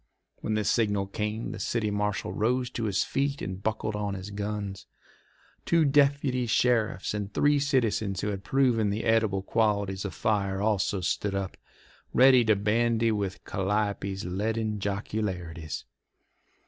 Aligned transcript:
When 0.37 0.55
the 0.55 0.63
signal 0.63 1.05
came 1.05 1.51
the 1.51 1.59
city 1.59 1.91
marshal 1.91 2.33
rose 2.33 2.71
to 2.71 2.85
his 2.85 3.03
feet 3.03 3.39
and 3.39 3.61
buckled 3.61 3.95
on 3.95 4.15
his 4.15 4.31
guns. 4.31 4.87
Two 5.63 5.85
deputy 5.85 6.47
sheriffs 6.47 7.13
and 7.13 7.31
three 7.31 7.59
citizens 7.59 8.21
who 8.21 8.29
had 8.29 8.43
proven 8.43 8.89
the 8.89 9.03
edible 9.03 9.43
qualities 9.43 10.03
of 10.03 10.15
fire 10.15 10.59
also 10.59 11.01
stood 11.01 11.35
up, 11.35 11.55
ready 12.15 12.43
to 12.45 12.55
bandy 12.55 13.11
with 13.11 13.43
Calliope's 13.45 14.25
leaden 14.25 14.79
jocularities. 14.79 15.85